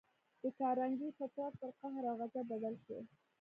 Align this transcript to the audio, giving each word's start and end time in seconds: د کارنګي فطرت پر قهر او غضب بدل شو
د 0.41 0.43
کارنګي 0.59 1.09
فطرت 1.17 1.53
پر 1.59 1.71
قهر 1.79 2.03
او 2.09 2.15
غضب 2.19 2.45
بدل 2.51 2.75
شو 2.83 2.97